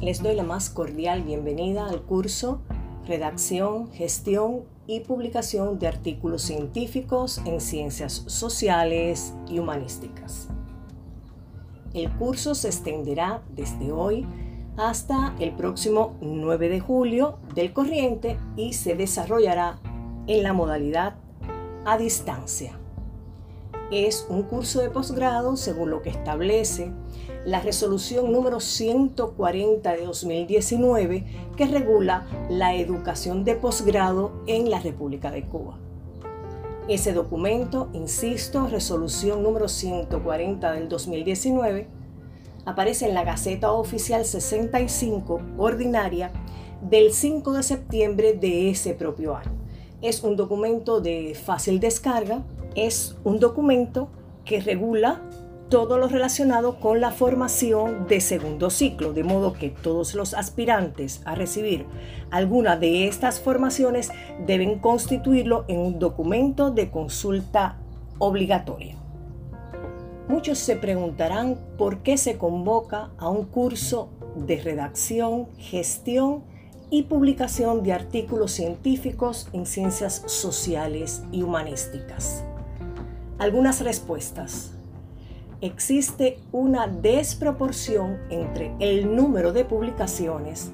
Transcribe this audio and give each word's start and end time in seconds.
Les 0.00 0.22
doy 0.22 0.36
la 0.36 0.44
más 0.44 0.70
cordial 0.70 1.24
bienvenida 1.24 1.88
al 1.88 2.02
curso 2.02 2.60
Redacción, 3.08 3.90
Gestión 3.90 4.60
y 4.86 5.00
Publicación 5.00 5.80
de 5.80 5.88
Artículos 5.88 6.42
Científicos 6.42 7.40
en 7.44 7.60
Ciencias 7.60 8.22
Sociales 8.28 9.34
y 9.48 9.58
Humanísticas. 9.58 10.50
El 11.94 12.12
curso 12.12 12.54
se 12.54 12.68
extenderá 12.68 13.42
desde 13.56 13.90
hoy 13.90 14.24
hasta 14.76 15.34
el 15.40 15.50
próximo 15.56 16.16
9 16.20 16.68
de 16.68 16.78
julio 16.78 17.38
del 17.56 17.72
corriente 17.72 18.38
y 18.56 18.74
se 18.74 18.94
desarrollará 18.94 19.80
en 20.28 20.44
la 20.44 20.52
modalidad 20.52 21.16
a 21.84 21.98
distancia. 21.98 22.78
Es 23.90 24.26
un 24.28 24.42
curso 24.42 24.80
de 24.80 24.90
posgrado 24.90 25.56
según 25.56 25.90
lo 25.90 26.02
que 26.02 26.10
establece 26.10 26.92
la 27.46 27.60
resolución 27.60 28.30
número 28.30 28.60
140 28.60 29.92
de 29.92 30.04
2019 30.04 31.24
que 31.56 31.66
regula 31.66 32.26
la 32.50 32.74
educación 32.74 33.44
de 33.44 33.54
posgrado 33.54 34.32
en 34.46 34.68
la 34.68 34.80
República 34.80 35.30
de 35.30 35.44
Cuba. 35.46 35.78
Ese 36.86 37.14
documento, 37.14 37.88
insisto, 37.94 38.66
resolución 38.66 39.42
número 39.42 39.68
140 39.68 40.72
del 40.72 40.88
2019, 40.90 41.88
aparece 42.66 43.08
en 43.08 43.14
la 43.14 43.24
Gaceta 43.24 43.72
Oficial 43.72 44.26
65 44.26 45.40
ordinaria 45.56 46.30
del 46.82 47.12
5 47.12 47.54
de 47.54 47.62
septiembre 47.62 48.34
de 48.34 48.68
ese 48.68 48.92
propio 48.92 49.34
año. 49.34 49.52
Es 50.02 50.22
un 50.22 50.36
documento 50.36 51.00
de 51.00 51.34
fácil 51.34 51.80
descarga, 51.80 52.44
es 52.86 53.16
un 53.24 53.38
documento 53.38 54.08
que 54.44 54.60
regula 54.60 55.22
todo 55.68 55.98
lo 55.98 56.08
relacionado 56.08 56.80
con 56.80 57.00
la 57.00 57.10
formación 57.10 58.06
de 58.08 58.20
segundo 58.20 58.70
ciclo, 58.70 59.12
de 59.12 59.22
modo 59.22 59.52
que 59.52 59.68
todos 59.68 60.14
los 60.14 60.32
aspirantes 60.34 61.20
a 61.24 61.34
recibir 61.34 61.84
alguna 62.30 62.76
de 62.76 63.06
estas 63.06 63.40
formaciones 63.40 64.10
deben 64.46 64.78
constituirlo 64.78 65.64
en 65.68 65.80
un 65.80 65.98
documento 65.98 66.70
de 66.70 66.90
consulta 66.90 67.76
obligatoria. 68.18 68.96
Muchos 70.28 70.58
se 70.58 70.76
preguntarán 70.76 71.58
por 71.76 71.98
qué 71.98 72.16
se 72.16 72.36
convoca 72.36 73.10
a 73.18 73.28
un 73.28 73.44
curso 73.44 74.10
de 74.36 74.60
redacción, 74.60 75.48
gestión 75.58 76.44
y 76.90 77.04
publicación 77.04 77.82
de 77.82 77.92
artículos 77.92 78.52
científicos 78.52 79.48
en 79.52 79.66
ciencias 79.66 80.22
sociales 80.26 81.22
y 81.32 81.42
humanísticas. 81.42 82.44
Algunas 83.38 83.80
respuestas 83.82 84.72
existe 85.60 86.40
una 86.50 86.88
desproporción 86.88 88.18
entre 88.30 88.74
el 88.80 89.14
número 89.14 89.52
de 89.52 89.64
publicaciones, 89.64 90.72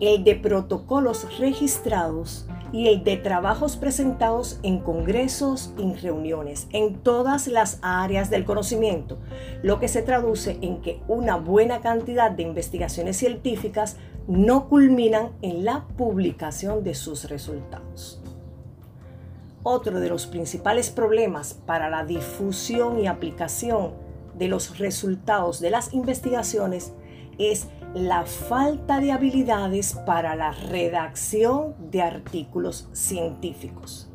el 0.00 0.24
de 0.24 0.34
protocolos 0.34 1.38
registrados 1.38 2.46
y 2.72 2.88
el 2.88 3.04
de 3.04 3.18
trabajos 3.18 3.76
presentados 3.76 4.60
en 4.62 4.78
congresos 4.78 5.74
y 5.78 5.92
reuniones 5.94 6.68
en 6.72 6.94
todas 6.94 7.48
las 7.48 7.78
áreas 7.82 8.30
del 8.30 8.46
conocimiento, 8.46 9.18
lo 9.62 9.78
que 9.78 9.88
se 9.88 10.00
traduce 10.00 10.58
en 10.62 10.80
que 10.80 11.02
una 11.08 11.36
buena 11.36 11.82
cantidad 11.82 12.30
de 12.30 12.44
investigaciones 12.44 13.18
científicas 13.18 13.96
no 14.26 14.70
culminan 14.70 15.32
en 15.42 15.66
la 15.66 15.86
publicación 15.98 16.82
de 16.82 16.94
sus 16.94 17.28
resultados. 17.28 18.22
Otro 19.68 19.98
de 19.98 20.08
los 20.08 20.28
principales 20.28 20.90
problemas 20.90 21.54
para 21.66 21.90
la 21.90 22.04
difusión 22.04 23.00
y 23.00 23.08
aplicación 23.08 23.94
de 24.38 24.46
los 24.46 24.78
resultados 24.78 25.58
de 25.58 25.70
las 25.70 25.92
investigaciones 25.92 26.92
es 27.36 27.66
la 27.92 28.26
falta 28.26 29.00
de 29.00 29.10
habilidades 29.10 29.94
para 30.06 30.36
la 30.36 30.52
redacción 30.52 31.74
de 31.90 32.00
artículos 32.00 32.88
científicos. 32.92 34.08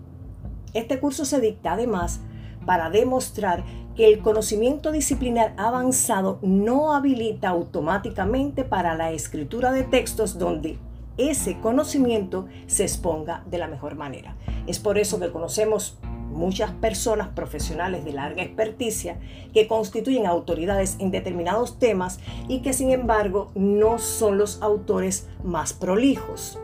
Este 0.73 1.01
curso 1.01 1.25
se 1.25 1.41
dicta 1.41 1.73
además 1.73 2.21
para 2.65 2.89
demostrar 2.89 3.65
que 3.93 4.07
el 4.07 4.21
conocimiento 4.21 4.93
disciplinar 4.93 5.53
avanzado 5.57 6.39
no 6.41 6.93
habilita 6.93 7.49
automáticamente 7.49 8.63
para 8.63 8.95
la 8.95 9.11
escritura 9.11 9.73
de 9.73 9.83
textos 9.83 10.39
donde 10.39 10.79
ese 11.17 11.59
conocimiento 11.59 12.47
se 12.67 12.83
exponga 12.83 13.43
de 13.49 13.57
la 13.57 13.67
mejor 13.67 13.95
manera. 13.95 14.35
Es 14.67 14.79
por 14.79 14.97
eso 14.97 15.19
que 15.19 15.31
conocemos 15.31 15.97
muchas 16.31 16.71
personas 16.71 17.29
profesionales 17.29 18.05
de 18.05 18.13
larga 18.13 18.41
experticia 18.41 19.19
que 19.53 19.67
constituyen 19.67 20.25
autoridades 20.25 20.95
en 20.99 21.11
determinados 21.11 21.77
temas 21.77 22.19
y 22.47 22.61
que 22.61 22.73
sin 22.73 22.91
embargo 22.91 23.51
no 23.55 23.99
son 23.99 24.37
los 24.37 24.61
autores 24.61 25.27
más 25.43 25.73
prolijos. 25.73 26.57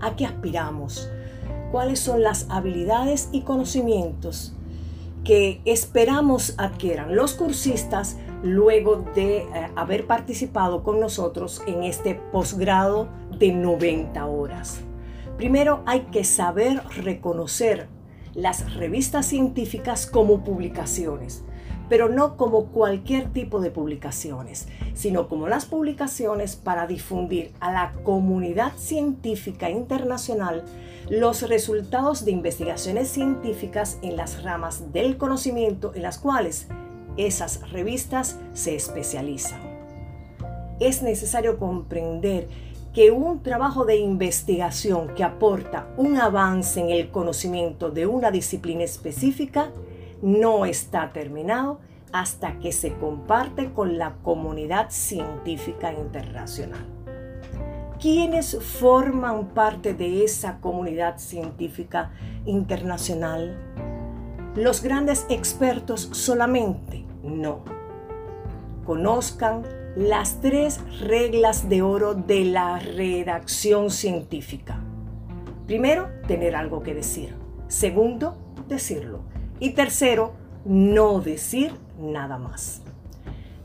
¿A 0.00 0.14
qué 0.16 0.26
aspiramos? 0.26 1.08
¿Cuáles 1.72 1.98
son 1.98 2.22
las 2.22 2.46
habilidades 2.50 3.30
y 3.32 3.40
conocimientos 3.40 4.54
que 5.24 5.60
esperamos 5.64 6.54
adquieran 6.58 7.16
los 7.16 7.34
cursistas 7.34 8.18
luego 8.42 9.04
de 9.14 9.38
eh, 9.38 9.46
haber 9.74 10.06
participado 10.06 10.82
con 10.82 11.00
nosotros 11.00 11.62
en 11.66 11.82
este 11.82 12.14
posgrado 12.14 13.08
de 13.38 13.52
90 13.52 14.26
horas? 14.26 14.80
Primero 15.36 15.82
hay 15.86 16.02
que 16.12 16.24
saber 16.24 16.82
reconocer 16.96 17.88
las 18.34 18.74
revistas 18.74 19.26
científicas 19.26 20.06
como 20.06 20.44
publicaciones, 20.44 21.44
pero 21.88 22.08
no 22.08 22.36
como 22.36 22.66
cualquier 22.66 23.32
tipo 23.32 23.60
de 23.60 23.70
publicaciones, 23.70 24.68
sino 24.94 25.28
como 25.28 25.48
las 25.48 25.66
publicaciones 25.66 26.56
para 26.56 26.86
difundir 26.86 27.52
a 27.60 27.72
la 27.72 27.92
comunidad 28.04 28.72
científica 28.76 29.70
internacional 29.70 30.64
los 31.10 31.48
resultados 31.48 32.24
de 32.24 32.30
investigaciones 32.30 33.08
científicas 33.08 33.98
en 34.02 34.16
las 34.16 34.42
ramas 34.42 34.92
del 34.92 35.18
conocimiento 35.18 35.92
en 35.94 36.02
las 36.02 36.18
cuales 36.18 36.66
esas 37.16 37.70
revistas 37.70 38.38
se 38.54 38.74
especializan. 38.74 39.60
Es 40.80 41.02
necesario 41.02 41.58
comprender 41.58 42.48
que 42.94 43.10
un 43.10 43.42
trabajo 43.42 43.84
de 43.84 43.96
investigación 43.96 45.14
que 45.14 45.24
aporta 45.24 45.88
un 45.96 46.16
avance 46.16 46.80
en 46.80 46.90
el 46.90 47.10
conocimiento 47.10 47.90
de 47.90 48.06
una 48.06 48.30
disciplina 48.30 48.84
específica 48.84 49.70
no 50.22 50.64
está 50.64 51.12
terminado 51.12 51.80
hasta 52.12 52.58
que 52.60 52.72
se 52.72 52.94
comparte 52.94 53.72
con 53.72 53.98
la 53.98 54.14
comunidad 54.22 54.90
científica 54.90 55.92
internacional. 55.92 56.86
¿Quiénes 58.00 58.56
forman 58.62 59.48
parte 59.48 59.94
de 59.94 60.24
esa 60.24 60.60
comunidad 60.60 61.18
científica 61.18 62.12
internacional? 62.44 63.56
¿Los 64.54 64.82
grandes 64.82 65.26
expertos 65.28 66.10
solamente? 66.12 67.04
No. 67.24 67.64
Conozcan 68.84 69.62
las 69.96 70.40
tres 70.40 70.80
reglas 71.00 71.68
de 71.68 71.82
oro 71.82 72.14
de 72.14 72.44
la 72.44 72.78
redacción 72.78 73.90
científica. 73.90 74.80
Primero, 75.66 76.08
tener 76.28 76.54
algo 76.54 76.82
que 76.82 76.94
decir. 76.94 77.34
Segundo, 77.68 78.36
decirlo. 78.68 79.20
Y 79.64 79.70
tercero, 79.70 80.34
no 80.66 81.20
decir 81.22 81.72
nada 81.98 82.36
más. 82.36 82.82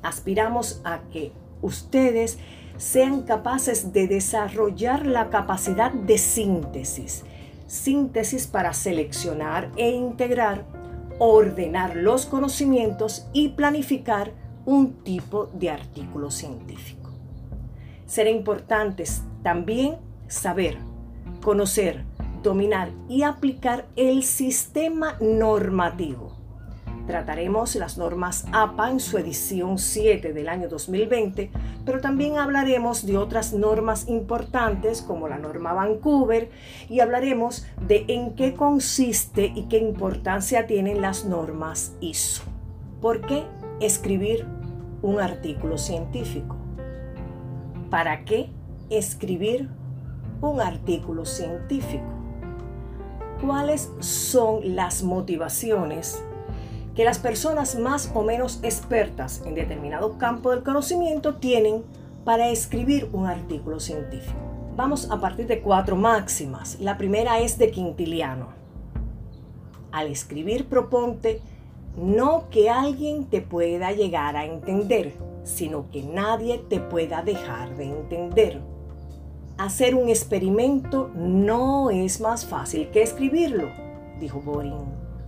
Aspiramos 0.02 0.80
a 0.86 1.02
que 1.12 1.34
ustedes 1.62 2.40
sean 2.78 3.24
capaces 3.24 3.92
de 3.92 4.08
desarrollar 4.08 5.06
la 5.06 5.30
capacidad 5.30 5.92
de 5.92 6.18
síntesis. 6.18 7.26
Síntesis 7.68 8.48
para 8.48 8.72
seleccionar 8.72 9.74
e 9.76 9.90
integrar, 9.92 10.64
ordenar 11.18 11.98
los 11.98 12.26
conocimientos 12.26 13.28
y 13.34 13.50
planificar 13.50 14.32
un 14.66 15.04
tipo 15.04 15.48
de 15.48 15.70
artículo 15.70 16.32
científico. 16.32 17.10
Será 18.06 18.30
importante 18.30 19.04
también 19.44 19.98
saber, 20.30 20.78
conocer, 21.42 22.06
dominar 22.44 22.92
y 23.08 23.24
aplicar 23.24 23.88
el 23.96 24.24
sistema 24.24 25.16
normativo. 25.20 26.36
Trataremos 27.08 27.76
las 27.76 27.98
normas 27.98 28.46
APA 28.52 28.92
en 28.92 29.00
su 29.00 29.18
edición 29.18 29.80
7 29.80 30.32
del 30.32 30.48
año 30.48 30.70
2020, 30.70 31.50
pero 31.84 32.02
también 32.02 32.38
hablaremos 32.38 33.06
de 33.06 33.18
otras 33.18 33.54
normas 33.54 34.08
importantes 34.08 35.02
como 35.02 35.28
la 35.28 35.40
norma 35.40 35.74
Vancouver 35.74 36.52
y 36.88 37.00
hablaremos 37.00 37.66
de 37.88 38.06
en 38.10 38.36
qué 38.36 38.54
consiste 38.54 39.52
y 39.56 39.64
qué 39.64 39.80
importancia 39.80 40.68
tienen 40.68 41.02
las 41.02 41.26
normas 41.26 41.96
ISO. 42.00 42.44
¿Por 43.02 43.22
qué 43.22 43.46
escribir 43.80 44.46
un 45.02 45.20
artículo 45.20 45.78
científico. 45.78 46.56
¿Para 47.90 48.26
qué 48.26 48.50
escribir 48.90 49.70
un 50.42 50.62
artículo 50.62 51.26
científico? 51.26 52.19
¿Cuáles 53.42 53.90
son 54.00 54.76
las 54.76 55.04
motivaciones 55.04 56.22
que 56.96 57.06
las 57.06 57.20
personas 57.20 57.76
más 57.80 58.12
o 58.14 58.24
menos 58.24 58.60
expertas 58.62 59.42
en 59.46 59.56
determinado 59.56 60.18
campo 60.18 60.52
del 60.52 60.64
conocimiento 60.64 61.36
tienen 61.36 61.84
para 62.26 62.50
escribir 62.50 63.10
un 63.14 63.26
artículo 63.26 63.80
científico. 63.80 64.38
Vamos 64.76 65.10
a 65.10 65.20
partir 65.20 65.48
de 65.48 65.62
cuatro 65.62 65.96
máximas. 65.96 66.78
La 66.80 66.98
primera 66.98 67.40
es 67.40 67.58
de 67.58 67.72
Quintiliano. 67.72 68.50
Al 69.92 70.08
escribir 70.08 70.66
proponte 70.66 71.42
no 71.98 72.50
que 72.50 72.70
alguien 72.70 73.26
te 73.26 73.42
pueda 73.42 73.92
llegar 73.94 74.36
a 74.36 74.46
entender, 74.46 75.14
sino 75.44 75.90
que 75.90 76.04
nadie 76.04 76.58
te 76.58 76.80
pueda 76.80 77.24
dejar 77.24 77.76
de 77.78 77.86
entender. 77.86 78.62
Hacer 79.60 79.94
un 79.94 80.08
experimento 80.08 81.12
no 81.14 81.90
es 81.90 82.22
más 82.22 82.46
fácil 82.46 82.92
que 82.92 83.02
escribirlo, 83.02 83.70
dijo 84.18 84.40
Boring. 84.40 84.86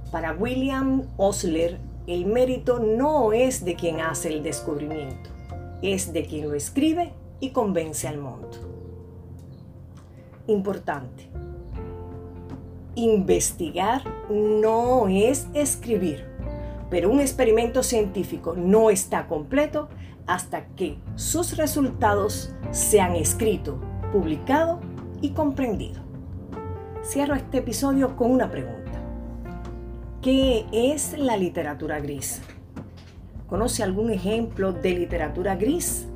Para 0.10 0.31
William 0.31 1.04
Osler, 1.18 1.81
el 2.07 2.25
mérito 2.25 2.80
no 2.80 3.33
es 3.33 3.66
de 3.66 3.75
quien 3.75 4.00
hace 4.00 4.30
el 4.30 4.42
descubrimiento, 4.42 5.30
es 5.81 6.13
de 6.13 6.24
quien 6.24 6.48
lo 6.48 6.56
escribe 6.56 7.12
y 7.42 7.50
convence 7.50 8.07
al 8.07 8.19
mundo. 8.19 8.51
Importante. 10.48 11.27
Investigar 12.95 14.04
no 14.30 15.10
es 15.10 15.50
escribir, 15.54 16.25
pero 16.89 17.12
un 17.12 17.19
experimento 17.19 17.84
científico 17.84 18.54
no 18.56 18.92
está 18.92 19.27
completo 19.27 19.89
hasta 20.25 20.68
que 20.68 20.98
sus 21.16 21.57
resultados 21.57 22.56
sean 22.72 23.18
escritos, 23.18 23.75
publicados 24.12 24.80
y 25.22 25.31
comprendidos. 25.31 26.02
Cierro 27.04 27.36
este 27.36 27.60
episodio 27.60 28.16
con 28.16 28.31
una 28.31 28.52
pregunta. 28.52 28.92
¿Qué 30.22 30.66
es 30.72 31.18
la 31.18 31.38
literatura 31.38 32.00
gris? 32.00 32.42
¿Conoce 33.48 33.84
algún 33.84 34.12
ejemplo 34.12 34.72
de 34.74 34.92
literatura 34.92 35.56
gris? 35.56 36.08